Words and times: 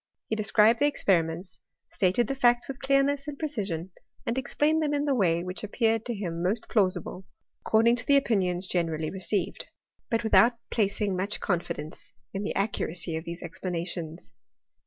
He 0.29 0.35
described 0.35 0.79
the 0.79 0.87
experiments, 0.87 1.59
stated 1.91 2.27
the 2.27 2.33
facts 2.33 2.67
with 2.67 2.79
clearness 2.79 3.27
and 3.27 3.37
pre 3.37 3.47
cision^ 3.47 3.91
and 4.25 4.35
explained 4.35 4.81
them 4.81 4.95
in 4.95 5.05
the 5.05 5.13
way 5.13 5.43
which 5.43 5.63
appeared 5.63 6.05
THSORT 6.05 6.15
IV 6.15 6.15
CREMXSTRT. 6.23 6.25
2dd 6.31 6.33
^ 6.33 6.37
turn 6.37 6.43
most 6.43 6.69
plausible, 6.69 7.25
according 7.63 7.95
to 7.97 8.05
the 8.07 8.17
opinions 8.17 8.67
gene* 8.67 8.87
pJly 8.87 9.11
received; 9.13 9.67
but 10.09 10.23
without 10.23 10.53
placing 10.71 11.15
much 11.15 11.39
confidence 11.39 12.13
^ 12.35 12.43
toe 12.43 12.51
accuracy 12.55 13.15
of 13.15 13.25
these 13.25 13.43
explanations. 13.43 14.33